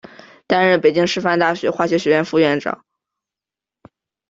[0.47, 2.83] 担任北京师范大学化学学院副院长。